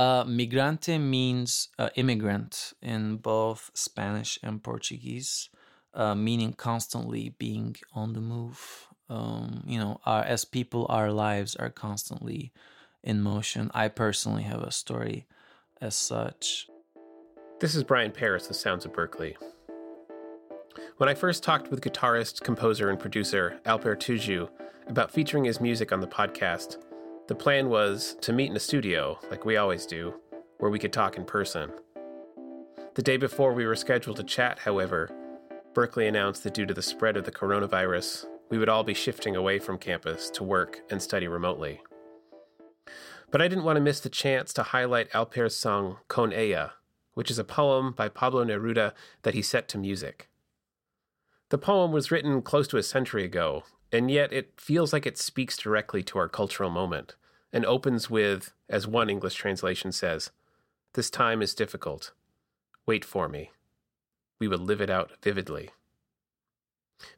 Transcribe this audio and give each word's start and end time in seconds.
Uh, 0.00 0.24
migrante 0.24 0.98
means 0.98 1.68
uh, 1.78 1.90
immigrant 1.94 2.72
in 2.80 3.16
both 3.16 3.70
Spanish 3.74 4.38
and 4.42 4.62
Portuguese, 4.62 5.50
uh, 5.92 6.14
meaning 6.14 6.54
constantly 6.54 7.34
being 7.38 7.76
on 7.92 8.14
the 8.14 8.20
move. 8.22 8.88
Um, 9.10 9.62
you 9.66 9.78
know, 9.78 10.00
our, 10.06 10.22
as 10.22 10.46
people, 10.46 10.86
our 10.88 11.12
lives 11.12 11.54
are 11.54 11.68
constantly 11.68 12.50
in 13.02 13.20
motion. 13.20 13.70
I 13.74 13.88
personally 13.88 14.44
have 14.44 14.62
a 14.62 14.70
story 14.70 15.26
as 15.82 15.96
such. 15.96 16.66
This 17.60 17.74
is 17.74 17.84
Brian 17.84 18.10
Paris 18.10 18.48
with 18.48 18.56
Sounds 18.56 18.86
of 18.86 18.94
Berklee. 18.94 19.36
When 20.96 21.10
I 21.10 21.14
first 21.14 21.42
talked 21.42 21.70
with 21.70 21.82
guitarist, 21.82 22.40
composer, 22.40 22.88
and 22.88 22.98
producer 22.98 23.60
Alper 23.66 23.96
Tuzcu 23.96 24.48
about 24.86 25.10
featuring 25.10 25.44
his 25.44 25.60
music 25.60 25.92
on 25.92 26.00
the 26.00 26.06
podcast, 26.06 26.78
the 27.30 27.36
plan 27.36 27.68
was 27.68 28.16
to 28.20 28.32
meet 28.32 28.50
in 28.50 28.56
a 28.56 28.58
studio, 28.58 29.16
like 29.30 29.44
we 29.44 29.56
always 29.56 29.86
do, 29.86 30.12
where 30.58 30.68
we 30.68 30.80
could 30.80 30.92
talk 30.92 31.16
in 31.16 31.24
person. 31.24 31.70
The 32.96 33.02
day 33.02 33.16
before 33.16 33.52
we 33.52 33.66
were 33.66 33.76
scheduled 33.76 34.16
to 34.16 34.24
chat, 34.24 34.58
however, 34.58 35.08
Berklee 35.72 36.08
announced 36.08 36.42
that 36.42 36.54
due 36.54 36.66
to 36.66 36.74
the 36.74 36.82
spread 36.82 37.16
of 37.16 37.24
the 37.24 37.30
coronavirus, 37.30 38.26
we 38.48 38.58
would 38.58 38.68
all 38.68 38.82
be 38.82 38.94
shifting 38.94 39.36
away 39.36 39.60
from 39.60 39.78
campus 39.78 40.28
to 40.30 40.42
work 40.42 40.80
and 40.90 41.00
study 41.00 41.28
remotely. 41.28 41.80
But 43.30 43.40
I 43.40 43.46
didn't 43.46 43.62
want 43.62 43.76
to 43.76 43.80
miss 43.80 44.00
the 44.00 44.08
chance 44.08 44.52
to 44.54 44.64
highlight 44.64 45.12
Alper's 45.12 45.54
song 45.54 45.98
Con 46.08 46.32
Ella, 46.32 46.72
which 47.14 47.30
is 47.30 47.38
a 47.38 47.44
poem 47.44 47.92
by 47.92 48.08
Pablo 48.08 48.44
Neruda 48.44 48.92
that 49.22 49.34
he 49.34 49.42
set 49.42 49.68
to 49.68 49.78
music. 49.78 50.28
The 51.50 51.58
poem 51.58 51.92
was 51.92 52.10
written 52.10 52.42
close 52.42 52.66
to 52.66 52.76
a 52.76 52.82
century 52.82 53.22
ago, 53.22 53.62
and 53.92 54.10
yet 54.10 54.32
it 54.32 54.60
feels 54.60 54.92
like 54.92 55.06
it 55.06 55.16
speaks 55.16 55.56
directly 55.56 56.02
to 56.02 56.18
our 56.18 56.28
cultural 56.28 56.70
moment 56.70 57.14
and 57.52 57.66
opens 57.66 58.08
with, 58.08 58.52
as 58.68 58.86
one 58.86 59.10
English 59.10 59.34
translation 59.34 59.92
says, 59.92 60.30
This 60.94 61.10
time 61.10 61.42
is 61.42 61.54
difficult. 61.54 62.12
Wait 62.86 63.04
for 63.04 63.28
me. 63.28 63.50
We 64.38 64.48
will 64.48 64.58
live 64.58 64.80
it 64.80 64.90
out 64.90 65.12
vividly. 65.22 65.70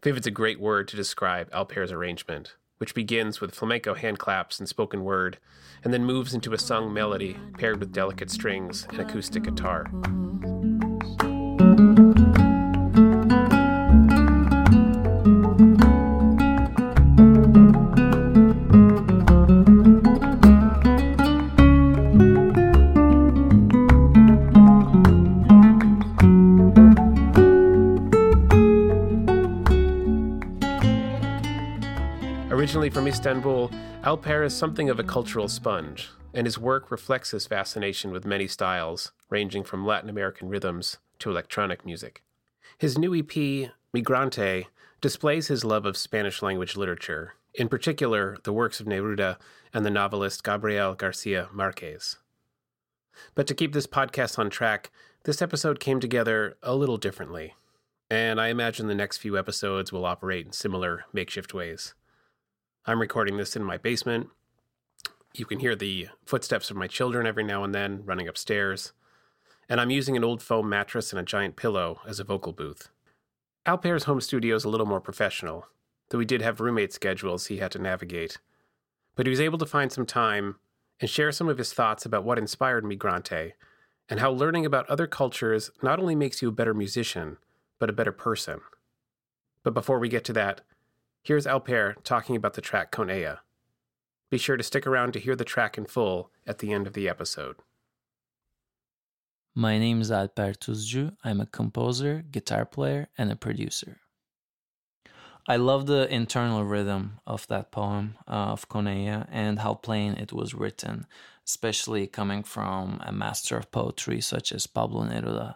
Vivid's 0.02 0.26
a 0.26 0.30
great 0.30 0.60
word 0.60 0.88
to 0.88 0.96
describe 0.96 1.50
Alper's 1.50 1.92
arrangement, 1.92 2.56
which 2.78 2.94
begins 2.94 3.40
with 3.40 3.54
flamenco 3.54 3.94
hand 3.94 4.18
claps 4.18 4.58
and 4.58 4.68
spoken 4.68 5.04
word, 5.04 5.38
and 5.84 5.92
then 5.92 6.04
moves 6.04 6.34
into 6.34 6.52
a 6.52 6.58
sung 6.58 6.92
melody 6.92 7.36
paired 7.58 7.80
with 7.80 7.92
delicate 7.92 8.30
strings 8.30 8.86
and 8.90 9.00
acoustic 9.00 9.44
guitar. 9.44 9.86
From 32.92 33.06
Istanbul, 33.06 33.70
Alper 34.04 34.44
is 34.44 34.54
something 34.54 34.90
of 34.90 35.00
a 35.00 35.04
cultural 35.04 35.48
sponge, 35.48 36.10
and 36.34 36.46
his 36.46 36.58
work 36.58 36.90
reflects 36.90 37.30
his 37.30 37.46
fascination 37.46 38.10
with 38.10 38.26
many 38.26 38.46
styles, 38.46 39.12
ranging 39.30 39.64
from 39.64 39.86
Latin 39.86 40.10
American 40.10 40.50
rhythms 40.50 40.98
to 41.18 41.30
electronic 41.30 41.86
music. 41.86 42.22
His 42.76 42.98
new 42.98 43.14
EP, 43.14 43.70
Migrante, 43.96 44.66
displays 45.00 45.46
his 45.46 45.64
love 45.64 45.86
of 45.86 45.96
Spanish 45.96 46.42
language 46.42 46.76
literature, 46.76 47.34
in 47.54 47.68
particular 47.68 48.36
the 48.44 48.52
works 48.52 48.78
of 48.78 48.86
Neruda 48.86 49.38
and 49.72 49.86
the 49.86 49.90
novelist 49.90 50.44
Gabriel 50.44 50.94
Garcia 50.94 51.48
Marquez. 51.50 52.18
But 53.34 53.46
to 53.46 53.54
keep 53.54 53.72
this 53.72 53.86
podcast 53.86 54.38
on 54.38 54.50
track, 54.50 54.90
this 55.24 55.40
episode 55.40 55.80
came 55.80 55.98
together 55.98 56.58
a 56.62 56.74
little 56.74 56.98
differently, 56.98 57.54
and 58.10 58.38
I 58.38 58.48
imagine 58.48 58.86
the 58.86 58.94
next 58.94 59.16
few 59.16 59.38
episodes 59.38 59.92
will 59.92 60.04
operate 60.04 60.44
in 60.44 60.52
similar 60.52 61.06
makeshift 61.14 61.54
ways. 61.54 61.94
I'm 62.84 63.00
recording 63.00 63.36
this 63.36 63.54
in 63.54 63.62
my 63.62 63.76
basement. 63.76 64.28
You 65.34 65.44
can 65.44 65.60
hear 65.60 65.76
the 65.76 66.08
footsteps 66.26 66.68
of 66.68 66.76
my 66.76 66.88
children 66.88 67.28
every 67.28 67.44
now 67.44 67.62
and 67.62 67.72
then 67.72 68.02
running 68.04 68.26
upstairs. 68.26 68.92
And 69.68 69.80
I'm 69.80 69.90
using 69.90 70.16
an 70.16 70.24
old 70.24 70.42
foam 70.42 70.68
mattress 70.68 71.12
and 71.12 71.20
a 71.20 71.22
giant 71.22 71.54
pillow 71.54 72.00
as 72.08 72.18
a 72.18 72.24
vocal 72.24 72.52
booth. 72.52 72.88
Alper's 73.64 74.04
home 74.04 74.20
studio 74.20 74.56
is 74.56 74.64
a 74.64 74.68
little 74.68 74.84
more 74.84 75.00
professional, 75.00 75.68
though 76.08 76.18
he 76.18 76.26
did 76.26 76.42
have 76.42 76.58
roommate 76.58 76.92
schedules 76.92 77.46
he 77.46 77.58
had 77.58 77.70
to 77.70 77.78
navigate. 77.78 78.38
But 79.14 79.26
he 79.26 79.30
was 79.30 79.40
able 79.40 79.58
to 79.58 79.66
find 79.66 79.92
some 79.92 80.04
time 80.04 80.56
and 81.00 81.08
share 81.08 81.30
some 81.30 81.48
of 81.48 81.58
his 81.58 81.72
thoughts 81.72 82.04
about 82.04 82.24
what 82.24 82.36
inspired 82.36 82.82
Migrante 82.82 83.52
and 84.08 84.18
how 84.18 84.32
learning 84.32 84.66
about 84.66 84.90
other 84.90 85.06
cultures 85.06 85.70
not 85.84 86.00
only 86.00 86.16
makes 86.16 86.42
you 86.42 86.48
a 86.48 86.52
better 86.52 86.74
musician, 86.74 87.36
but 87.78 87.88
a 87.88 87.92
better 87.92 88.10
person. 88.10 88.60
But 89.62 89.72
before 89.72 90.00
we 90.00 90.08
get 90.08 90.24
to 90.24 90.32
that, 90.32 90.62
Here's 91.24 91.46
Alper 91.46 91.94
talking 92.02 92.34
about 92.34 92.54
the 92.54 92.60
track 92.60 92.90
Con 92.90 93.08
Ella. 93.08 93.42
Be 94.28 94.38
sure 94.38 94.56
to 94.56 94.64
stick 94.64 94.88
around 94.88 95.12
to 95.12 95.20
hear 95.20 95.36
the 95.36 95.44
track 95.44 95.78
in 95.78 95.84
full 95.84 96.32
at 96.48 96.58
the 96.58 96.72
end 96.72 96.88
of 96.88 96.94
the 96.94 97.08
episode. 97.08 97.54
My 99.54 99.78
name 99.78 100.00
is 100.00 100.10
Alper 100.10 100.56
Tuzcu. 100.56 101.14
I'm 101.22 101.40
a 101.40 101.46
composer, 101.46 102.24
guitar 102.28 102.64
player, 102.64 103.06
and 103.16 103.30
a 103.30 103.36
producer. 103.36 104.00
I 105.46 105.54
love 105.56 105.86
the 105.86 106.12
internal 106.12 106.64
rhythm 106.64 107.20
of 107.24 107.46
that 107.46 107.70
poem 107.70 108.16
uh, 108.26 108.50
of 108.54 108.68
Con 108.68 108.88
Ella 108.88 109.28
and 109.30 109.60
how 109.60 109.74
plain 109.74 110.14
it 110.14 110.32
was 110.32 110.54
written, 110.54 111.06
especially 111.46 112.08
coming 112.08 112.42
from 112.42 113.00
a 113.04 113.12
master 113.12 113.56
of 113.56 113.70
poetry 113.70 114.20
such 114.20 114.50
as 114.50 114.66
Pablo 114.66 115.04
Neruda 115.04 115.54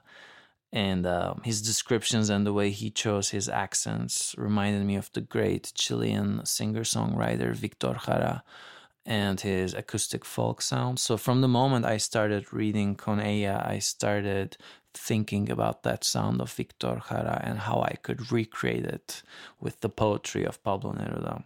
and 0.72 1.06
uh, 1.06 1.34
his 1.44 1.62
descriptions 1.62 2.28
and 2.28 2.46
the 2.46 2.52
way 2.52 2.70
he 2.70 2.90
chose 2.90 3.30
his 3.30 3.48
accents 3.48 4.34
reminded 4.36 4.84
me 4.84 4.96
of 4.96 5.10
the 5.12 5.20
great 5.20 5.72
Chilean 5.74 6.44
singer 6.44 6.82
songwriter 6.82 7.54
Victor 7.54 7.96
Jara 8.04 8.42
and 9.04 9.40
his 9.40 9.72
acoustic 9.72 10.24
folk 10.24 10.60
sound. 10.60 10.98
So 10.98 11.16
from 11.16 11.40
the 11.40 11.48
moment 11.48 11.86
I 11.86 11.96
started 11.96 12.52
reading 12.52 12.96
Con 12.96 13.20
Ella, 13.20 13.64
I 13.64 13.78
started 13.78 14.56
thinking 14.92 15.50
about 15.50 15.84
that 15.84 16.02
sound 16.02 16.40
of 16.40 16.52
Victor 16.52 17.00
Jara 17.08 17.40
and 17.44 17.60
how 17.60 17.82
I 17.82 17.96
could 18.02 18.32
recreate 18.32 18.84
it 18.84 19.22
with 19.60 19.80
the 19.80 19.88
poetry 19.88 20.44
of 20.44 20.62
Pablo 20.64 20.92
Neruda. 20.92 21.44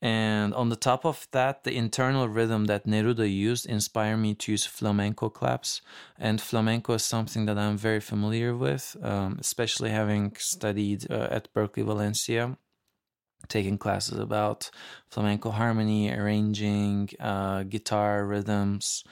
And 0.00 0.54
on 0.54 0.68
the 0.68 0.76
top 0.76 1.04
of 1.04 1.26
that, 1.32 1.64
the 1.64 1.76
internal 1.76 2.28
rhythm 2.28 2.66
that 2.66 2.86
Neruda 2.86 3.28
used 3.28 3.66
inspired 3.66 4.18
me 4.18 4.34
to 4.34 4.52
use 4.52 4.64
flamenco 4.64 5.28
claps. 5.28 5.82
And 6.16 6.40
flamenco 6.40 6.94
is 6.94 7.04
something 7.04 7.46
that 7.46 7.58
I'm 7.58 7.76
very 7.76 8.00
familiar 8.00 8.56
with, 8.56 8.96
um, 9.02 9.38
especially 9.40 9.90
having 9.90 10.36
studied 10.38 11.10
uh, 11.10 11.28
at 11.30 11.52
Berklee, 11.52 11.84
Valencia, 11.84 12.56
taking 13.48 13.76
classes 13.76 14.18
about 14.18 14.70
flamenco 15.08 15.50
harmony, 15.50 16.12
arranging, 16.12 17.08
uh, 17.18 17.64
guitar 17.64 18.24
rhythms, 18.24 19.02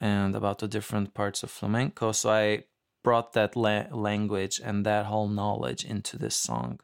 and 0.00 0.34
about 0.34 0.58
the 0.58 0.68
different 0.68 1.14
parts 1.14 1.44
of 1.44 1.50
flamenco. 1.50 2.10
So 2.10 2.30
I 2.30 2.64
brought 3.04 3.34
that 3.34 3.54
la- 3.54 3.86
language 3.92 4.60
and 4.64 4.84
that 4.84 5.06
whole 5.06 5.28
knowledge 5.28 5.84
into 5.84 6.18
this 6.18 6.34
song. 6.34 6.80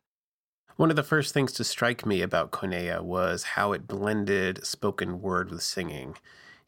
One 0.81 0.89
of 0.89 0.97
the 0.97 1.03
first 1.03 1.35
things 1.35 1.53
to 1.53 1.63
strike 1.63 2.07
me 2.07 2.23
about 2.23 2.53
Con 2.53 2.73
Ella 2.73 3.03
was 3.03 3.43
how 3.43 3.75
it 3.75 3.87
blended 3.87 4.65
spoken 4.65 5.21
word 5.21 5.51
with 5.51 5.63
singing, 5.63 6.17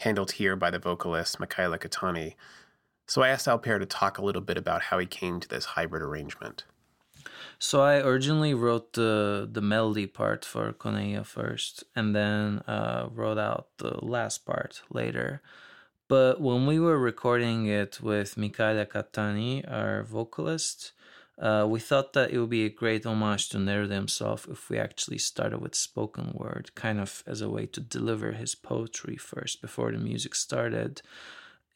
handled 0.00 0.32
here 0.32 0.54
by 0.54 0.70
the 0.70 0.78
vocalist 0.78 1.40
Michaela 1.40 1.78
Catani. 1.78 2.34
So 3.06 3.22
I 3.22 3.30
asked 3.30 3.46
Alper 3.46 3.78
to 3.78 3.86
talk 3.86 4.18
a 4.18 4.22
little 4.22 4.42
bit 4.42 4.58
about 4.58 4.82
how 4.82 4.98
he 4.98 5.06
came 5.06 5.40
to 5.40 5.48
this 5.48 5.64
hybrid 5.64 6.02
arrangement. 6.02 6.64
So 7.58 7.80
I 7.80 8.00
originally 8.00 8.52
wrote 8.52 8.92
the 8.92 9.48
the 9.50 9.62
melody 9.62 10.06
part 10.06 10.44
for 10.44 10.70
Con 10.74 10.98
Ella 10.98 11.24
first, 11.24 11.82
and 11.96 12.14
then 12.14 12.58
uh, 12.68 13.08
wrote 13.10 13.38
out 13.38 13.68
the 13.78 14.04
last 14.04 14.44
part 14.44 14.82
later. 14.90 15.40
But 16.06 16.38
when 16.38 16.66
we 16.66 16.78
were 16.78 16.98
recording 16.98 17.64
it 17.64 18.02
with 18.02 18.37
Michaela 18.37 18.84
Catani, 18.84 19.64
our 19.72 20.02
vocalist, 20.02 20.92
uh, 21.38 21.67
we 21.69 21.81
thought 21.81 22.12
that 22.12 22.31
it 22.31 22.38
would 22.38 22.50
be 22.50 22.67
a 22.67 22.70
great 22.70 23.06
homage 23.06 23.49
to 23.49 23.58
Neruda 23.58 23.93
himself 23.93 24.46
if 24.50 24.69
we 24.69 24.79
actually 24.79 25.19
started 25.19 25.61
with 25.61 25.75
spoken 25.75 26.32
word, 26.34 26.70
kind 26.75 27.00
of 27.00 27.23
as 27.26 27.40
a 27.40 27.49
way 27.49 27.67
to 27.67 27.81
deliver 27.81 28.32
his 28.32 28.55
poetry 28.55 29.17
first 29.17 29.61
before 29.62 29.90
the 29.93 29.99
music 29.99 30.34
started. 30.34 31.02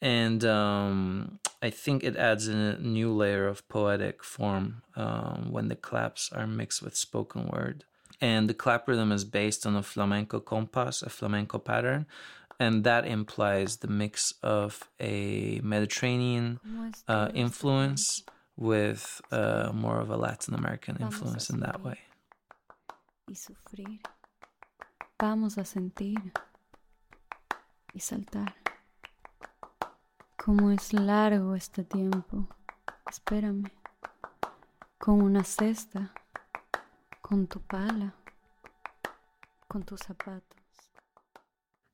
And 0.03 0.45
um, 0.45 1.39
I 1.63 1.71
think 1.71 2.05
it 2.05 2.17
adds 2.17 2.49
a 2.49 2.79
new 2.79 3.13
layer 3.13 3.49
of 3.49 3.67
poetic 3.69 4.23
form 4.23 4.83
um, 4.95 5.49
when 5.51 5.69
the 5.69 5.77
claps 5.77 6.31
are 6.33 6.47
mixed 6.47 6.83
with 6.83 6.95
spoken 6.95 7.49
word. 7.49 7.85
And 8.21 8.49
the 8.49 8.55
clap 8.55 8.87
rhythm 8.89 9.11
is 9.11 9.25
based 9.25 9.67
on 9.67 9.75
a 9.75 9.83
flamenco 9.83 10.41
compas, 10.41 11.03
a 11.03 11.09
flamenco 11.11 11.59
pattern, 11.59 12.07
and 12.59 12.85
that 12.85 13.07
implies 13.07 13.79
the 13.79 13.89
mix 13.89 14.33
of 14.43 14.89
a 15.01 15.61
Mediterranean 15.63 16.61
uh, 17.09 17.31
influence 17.35 18.23
with 18.57 19.21
uh, 19.31 19.71
more 19.75 20.01
of 20.01 20.11
a 20.11 20.17
Latin 20.17 20.55
American 20.55 20.97
influence 21.01 21.51
in 21.51 21.61
that 21.61 21.83
way. 21.83 21.99
Y 23.29 23.35
sufrir. 23.35 24.01
Vamos 25.19 25.57
a 25.59 25.65
sentir 25.65 26.33
y 27.93 28.01
saltar. 28.01 28.55
Cómo 30.37 30.71
es 30.71 30.93
largo 30.93 31.55
este 31.55 31.85
tiempo. 31.85 32.47
Espérame. 33.09 33.71
Con 34.99 35.23
una 35.23 35.43
cesta, 35.45 36.13
con 37.21 37.47
tu 37.47 37.61
pala, 37.61 38.15
con 39.69 39.83
tus 39.83 40.01
zapatos. 40.01 40.57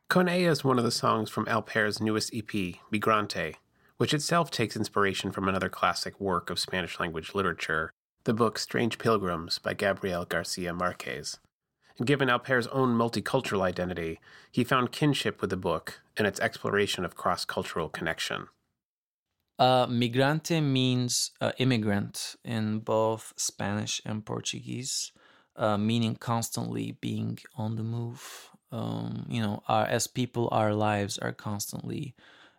Con 0.09 0.29
Ella 0.29 0.51
is 0.51 0.63
one 0.63 0.79
of 0.79 0.85
the 0.85 0.91
songs 0.91 1.31
from 1.31 1.47
Alper's 1.47 2.01
newest 2.01 2.35
EP, 2.35 2.77
Migrante, 2.93 3.55
which 4.03 4.13
itself 4.13 4.51
takes 4.51 4.75
inspiration 4.75 5.31
from 5.31 5.49
another 5.49 5.69
classic 5.69 6.21
work 6.21 6.51
of 6.51 6.59
Spanish 6.59 6.99
language 6.99 7.37
literature, 7.37 7.93
the 8.25 8.35
book 8.35 8.59
Strange 8.59 8.99
Pilgrims 8.99 9.61
by 9.61 9.75
Gabriel 9.75 10.25
Garcia 10.25 10.75
Marquez. 10.75 11.39
Given 12.05 12.29
Alper's 12.29 12.67
own 12.67 12.99
multicultural 12.99 13.61
identity, 13.61 14.19
he 14.51 14.65
found 14.65 14.91
kinship 14.91 15.41
with 15.41 15.51
the 15.51 15.57
book 15.57 16.01
and 16.17 16.27
its 16.27 16.41
exploration 16.41 17.05
of 17.05 17.15
cross 17.15 17.45
cultural 17.45 17.89
connection. 17.89 18.49
Uh, 19.57 19.87
migrante 19.87 20.61
means 20.61 21.31
uh, 21.41 21.53
immigrant 21.59 22.35
in 22.45 22.81
both 22.81 23.33
Spanish 23.37 24.03
and 24.05 24.27
Portuguese, 24.27 25.13
uh, 25.55 25.79
meaning 25.79 26.17
constantly 26.17 26.99
being 27.01 27.39
on 27.57 27.77
the 27.77 27.85
move 27.85 28.51
um, 28.73 29.27
you 29.29 29.43
know, 29.43 29.63
our, 29.69 29.85
as 29.85 30.07
people, 30.07 30.49
our 30.51 30.75
lives 30.75 31.19
are 31.19 31.33
constantly 31.33 32.15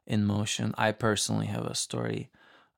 in 0.06 0.26
motion. 0.26 0.74
I 0.78 0.92
personally 0.92 1.48
have 1.48 1.66
a 1.66 1.76
story 1.76 2.30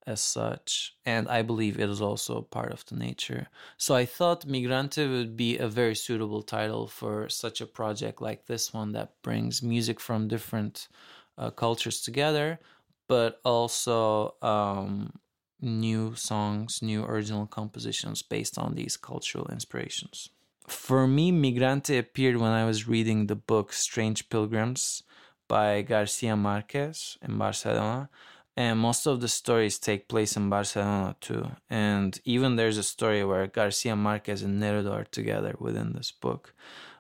as 0.08 0.22
such, 0.22 0.96
and 1.06 1.28
I 1.28 1.42
believe 1.42 1.80
it 1.80 1.90
is 1.90 2.02
also 2.02 2.42
part 2.42 2.72
of 2.72 2.86
the 2.86 2.96
nature. 2.96 3.48
So 3.78 3.96
I 3.96 4.06
thought 4.06 4.48
Migrante 4.48 5.10
would 5.10 5.36
be 5.36 5.58
a 5.58 5.68
very 5.68 5.96
suitable 5.96 6.44
title 6.44 6.88
for 6.88 7.28
such 7.30 7.60
a 7.60 7.66
project 7.66 8.22
like 8.22 8.46
this 8.46 8.74
one 8.74 8.92
that 8.92 9.14
brings 9.24 9.64
music 9.64 10.00
from 10.00 10.28
different 10.28 10.88
uh, 11.38 11.50
cultures 11.50 12.02
together, 12.02 12.60
but 13.08 13.42
also 13.44 14.36
um, 14.44 15.14
new 15.60 16.14
songs, 16.16 16.84
new 16.84 17.04
original 17.04 17.48
compositions 17.48 18.22
based 18.22 18.60
on 18.60 18.76
these 18.76 18.98
cultural 18.98 19.48
inspirations 19.52 20.30
for 20.68 21.08
me, 21.08 21.32
Migrante 21.32 21.98
appeared 21.98 22.38
when 22.38 22.52
I 22.52 22.66
was 22.66 22.88
reading 22.88 23.28
the 23.28 23.36
book 23.36 23.74
Strange 23.74 24.30
Pilgrims 24.30 25.04
by 25.48 25.82
Garcia 25.82 26.36
Marquez 26.36 27.18
in 27.22 27.38
Barcelona. 27.38 28.10
And 28.58 28.80
most 28.80 29.06
of 29.06 29.20
the 29.20 29.28
stories 29.28 29.78
take 29.78 30.08
place 30.08 30.38
in 30.38 30.50
Barcelona 30.50 31.16
too. 31.20 31.52
And 31.70 32.18
even 32.24 32.56
there's 32.56 32.78
a 32.78 32.84
story 32.84 33.24
where 33.26 33.48
Garcia 33.48 33.96
Marquez 33.96 34.44
and 34.44 34.62
Neruda 34.62 34.92
are 34.92 35.04
together 35.04 35.56
within 35.60 35.94
this 35.94 36.12
book. 36.12 36.54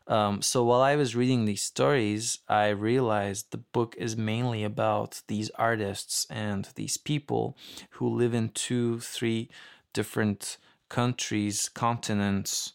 Um, 0.08 0.42
so 0.42 0.64
while 0.64 0.82
I 0.82 0.96
was 0.96 1.16
reading 1.16 1.46
these 1.46 1.64
stories, 1.64 2.40
I 2.48 2.68
realized 2.70 3.52
the 3.52 3.58
book 3.58 3.96
is 3.98 4.16
mainly 4.16 4.64
about 4.64 5.22
these 5.28 5.50
artists 5.52 6.28
and 6.30 6.68
these 6.76 6.98
people 6.98 7.58
who 7.92 8.08
live 8.08 8.34
in 8.34 8.50
two, 8.50 9.00
three 9.00 9.50
different 9.94 10.58
countries, 10.90 11.70
continents, 11.70 12.74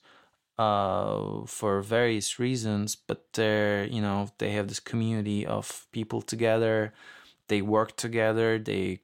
uh, 0.60 1.46
for 1.46 1.80
various 1.80 2.38
reasons, 2.38 2.94
but 2.94 3.32
they're, 3.32 3.86
you 3.86 4.02
know, 4.02 4.28
they 4.36 4.50
have 4.50 4.68
this 4.68 4.78
community 4.80 5.46
of 5.46 5.86
people 5.90 6.20
together. 6.20 6.92
They 7.48 7.62
work 7.62 7.96
together. 7.96 8.58
They 8.58 9.00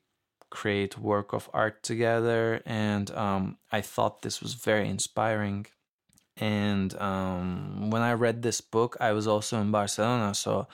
create 0.50 0.98
work 0.98 1.32
of 1.32 1.48
art 1.54 1.82
together. 1.82 2.60
And 2.66 3.10
um, 3.12 3.56
I 3.72 3.80
thought 3.80 4.20
this 4.20 4.42
was 4.42 4.52
very 4.52 4.86
inspiring. 4.86 5.64
And 6.36 6.94
um, 7.00 7.90
when 7.90 8.02
I 8.02 8.12
read 8.12 8.42
this 8.42 8.60
book, 8.60 8.98
I 9.00 9.12
was 9.12 9.26
also 9.26 9.58
in 9.58 9.70
Barcelona. 9.70 10.34
So 10.34 10.68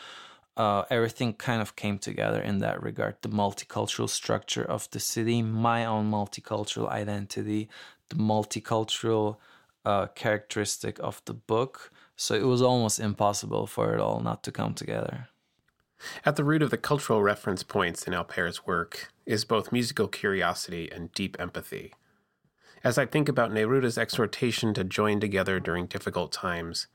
uh, 0.56 0.82
everything 0.90 1.34
kind 1.34 1.62
of 1.62 1.76
came 1.76 1.99
together 1.99 2.40
in 2.43 2.58
that 2.58 2.82
regard 2.82 3.14
the 3.23 3.29
multicultural 3.29 4.08
structure 4.08 4.64
of 4.64 4.90
the 4.90 4.99
city, 4.99 5.43
my 5.43 5.84
own 5.84 6.11
multicultural 6.11 6.88
identity, 6.88 7.69
the 8.08 8.17
multicultural 8.17 9.37
uh, 9.84 10.06
characteristic 10.08 10.99
of 11.00 11.23
the 11.25 11.34
book. 11.34 11.90
So 12.17 12.34
it 12.34 12.46
was 12.46 12.62
almost 12.62 13.00
impossible 13.00 13.67
for 13.67 13.94
it 13.94 14.00
all 14.00 14.20
not 14.20 14.43
to 14.44 14.52
come 14.52 14.75
together. 14.75 15.29
At 16.25 16.37
the 16.37 16.44
root 16.44 16.62
of 16.62 16.70
the 16.70 16.79
cultural 16.79 17.23
reference 17.23 17.62
points 17.62 18.05
in 18.05 18.12
Alper's 18.12 18.67
work 18.67 19.12
is 19.25 19.44
both 19.44 19.73
musical 19.73 20.08
curiosity 20.08 20.90
and 20.90 21.12
deep 21.12 21.37
empathy. 21.38 21.94
As 22.84 22.99
I 22.99 23.06
think 23.06 23.29
about 23.29 23.52
Neruda's 23.52 23.96
exhortation 23.96 24.75
to 24.75 24.82
join 24.82 25.20
together 25.20 25.61
during 25.61 25.87
difficult 25.87 26.32
times, 26.32 26.88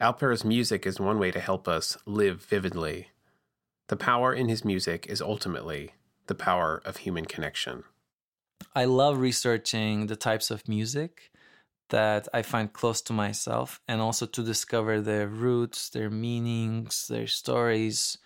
Alper's 0.00 0.44
music 0.44 0.86
is 0.86 1.00
one 1.00 1.18
way 1.18 1.32
to 1.32 1.40
help 1.40 1.66
us 1.66 1.96
live 2.06 2.44
vividly. 2.44 3.08
The 3.88 3.96
power 3.96 4.32
in 4.32 4.48
his 4.48 4.64
music 4.64 5.06
is 5.08 5.20
ultimately 5.20 5.94
the 6.28 6.34
power 6.36 6.80
of 6.84 6.98
human 6.98 7.24
connection. 7.24 7.82
I 8.74 8.84
love 8.84 9.18
researching 9.18 10.06
the 10.06 10.16
types 10.16 10.50
of 10.50 10.68
music 10.68 11.31
that 11.92 12.26
I 12.32 12.40
find 12.40 12.72
close 12.72 13.02
to 13.02 13.12
myself 13.12 13.80
and 13.86 14.00
also 14.00 14.24
to 14.24 14.42
discover 14.42 15.00
their 15.00 15.28
roots, 15.28 15.90
their 15.90 16.08
meanings, 16.08 17.06
their 17.06 17.26
stories, 17.26 18.16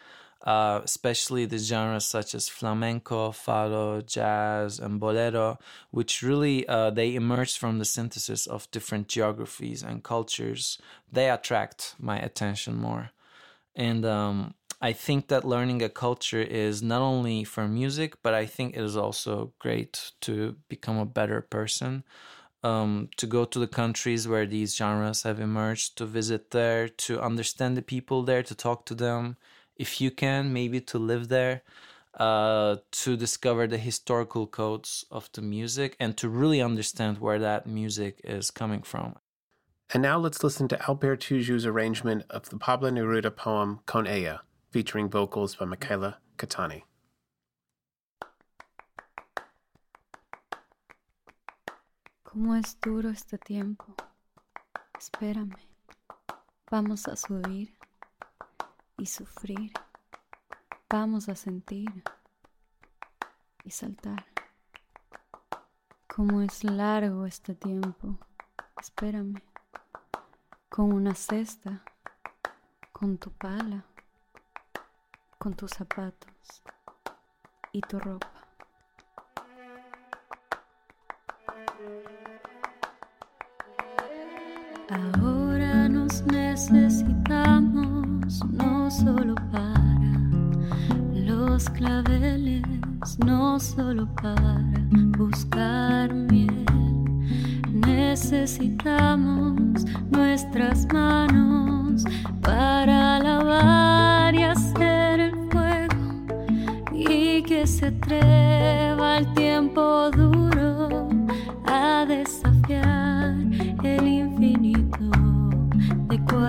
uh, 0.47 0.81
especially 0.85 1.47
the 1.47 1.59
genres 1.59 2.07
such 2.07 2.33
as 2.37 2.49
flamenco, 2.49 3.31
fado, 3.33 4.07
jazz, 4.07 4.79
and 4.79 5.01
bolero, 5.01 5.59
which 5.91 6.23
really 6.23 6.67
uh, 6.69 6.91
they 6.91 7.17
emerge 7.17 7.59
from 7.59 7.81
the 7.81 7.85
synthesis 7.85 8.47
of 8.47 8.71
different 8.71 9.09
geographies 9.09 9.83
and 9.83 10.05
cultures. 10.05 10.79
They 11.11 11.29
attract 11.29 11.97
my 11.99 12.19
attention 12.21 12.77
more. 12.77 13.11
And 13.75 14.05
um, 14.07 14.55
I 14.81 14.93
think 14.93 15.27
that 15.27 15.45
learning 15.45 15.83
a 15.83 15.89
culture 15.89 16.43
is 16.43 16.85
not 16.85 17.03
only 17.03 17.43
for 17.43 17.67
music, 17.67 18.15
but 18.23 18.33
I 18.33 18.47
think 18.47 18.77
it 18.77 18.83
is 18.83 18.97
also 18.97 19.53
great 19.59 20.13
to 20.21 20.55
become 20.69 20.99
a 20.99 21.05
better 21.05 21.41
person 21.41 22.05
um, 22.63 23.09
to 23.17 23.27
go 23.27 23.45
to 23.45 23.59
the 23.59 23.67
countries 23.67 24.27
where 24.27 24.47
these 24.47 24.77
genres 24.77 25.23
have 25.23 25.41
emerged, 25.41 25.97
to 25.99 26.07
visit 26.07 26.51
there, 26.51 26.89
to 26.89 27.21
understand 27.21 27.77
the 27.77 27.83
people 27.83 28.23
there, 28.23 28.43
to 28.43 28.55
talk 28.55 28.87
to 28.87 28.95
them, 28.95 29.37
if 29.77 30.01
you 30.01 30.11
can, 30.11 30.53
maybe 30.53 30.81
to 30.81 30.99
live 30.99 31.29
there, 31.29 31.63
uh, 32.15 32.77
to 32.91 33.17
discover 33.17 33.67
the 33.67 33.79
historical 33.79 34.47
codes 34.47 35.05
of 35.11 35.29
the 35.33 35.43
music, 35.43 35.97
and 36.01 36.17
to 36.17 36.29
really 36.29 36.61
understand 36.63 37.19
where 37.19 37.39
that 37.39 37.67
music 37.67 38.21
is 38.25 38.51
coming 38.51 38.83
from. 38.83 39.17
And 39.93 40.03
now 40.03 40.19
let's 40.19 40.43
listen 40.43 40.67
to 40.69 40.77
Alper 40.79 41.17
Tuzcu's 41.17 41.65
arrangement 41.65 42.25
of 42.31 42.49
the 42.49 42.59
Pablo 42.59 42.91
Neruda 42.91 43.35
poem 43.35 43.81
Con 43.87 44.07
Ella, 44.07 44.43
featuring 44.71 45.09
vocals 45.09 45.55
by 45.55 45.67
Michaela 45.67 46.19
Catani. 46.39 46.83
¿Cómo 52.37 52.55
es 52.55 52.79
duro 52.83 53.09
este 53.09 53.39
tiempo? 53.39 53.95
Espérame. 54.99 55.57
Vamos 56.71 57.09
a 57.09 57.17
subir 57.17 57.79
y 58.99 59.07
sufrir. 59.07 59.73
Vamos 60.91 61.31
a 61.31 61.35
sentir 61.35 62.05
y 63.65 63.71
saltar. 63.71 64.27
¿Cómo 66.15 66.43
es 66.43 66.63
largo 66.63 67.25
este 67.25 67.55
tiempo? 67.55 68.19
Espérame. 68.79 69.41
Con 70.69 70.93
una 70.93 71.15
cesta, 71.15 71.83
con 72.93 73.17
tu 73.17 73.33
pala, 73.33 73.87
con 75.39 75.55
tus 75.55 75.71
zapatos 75.71 76.63
y 77.73 77.81
tu 77.81 77.99
ropa. 77.99 78.31
Necesitamos 86.57 88.41
no 88.51 88.91
solo 88.91 89.35
para 89.53 89.79
los 91.13 91.69
claveles, 91.69 92.63
no 93.27 93.61
solo 93.61 94.09
para 94.15 94.65
buscar 95.19 96.15
miel. 96.15 96.65
Necesitamos 97.71 99.85
nuestras 100.11 100.91
manos 100.95 102.05
para 102.41 103.19
lavar 103.19 104.35
y 104.35 104.45
hacer 104.45 105.21
el 105.21 105.35
fuego 105.51 105.95
y 106.91 107.43
que 107.43 107.67
se 107.67 107.89
atreva 107.89 109.19
el 109.19 109.31
tiempo 109.35 110.11
duro 110.11 110.36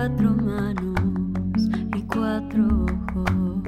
cuatro 0.08 0.30
manos 0.30 1.68
y 1.94 2.02
cuatro 2.02 2.64
ojos. 2.64 3.67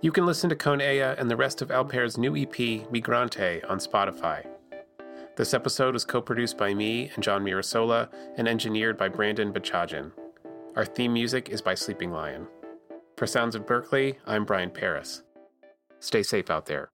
You 0.00 0.12
can 0.12 0.26
listen 0.26 0.50
to 0.50 0.56
Con 0.56 0.80
Ella 0.80 1.14
and 1.18 1.30
the 1.30 1.36
rest 1.36 1.62
of 1.62 1.70
Alper's 1.70 2.18
new 2.18 2.36
EP, 2.36 2.54
Migrante, 2.92 3.68
on 3.70 3.78
Spotify. 3.78 4.46
This 5.36 5.54
episode 5.54 5.94
was 5.94 6.04
co 6.04 6.20
produced 6.20 6.58
by 6.58 6.74
me 6.74 7.10
and 7.14 7.24
John 7.24 7.42
Mirasola 7.42 8.08
and 8.36 8.46
engineered 8.46 8.96
by 8.96 9.08
Brandon 9.08 9.52
Bachajin. 9.52 10.12
Our 10.76 10.84
theme 10.84 11.12
music 11.12 11.48
is 11.48 11.62
by 11.62 11.74
Sleeping 11.74 12.12
Lion. 12.12 12.46
For 13.16 13.26
Sounds 13.26 13.54
of 13.54 13.64
Berklee, 13.64 14.16
I'm 14.26 14.44
Brian 14.44 14.70
Paris. 14.70 15.22
Stay 16.00 16.22
safe 16.22 16.50
out 16.50 16.66
there. 16.66 16.90